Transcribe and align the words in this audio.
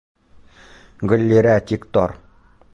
Гөллирә, 1.13 1.53
тик 1.73 1.89
тор! 1.99 2.19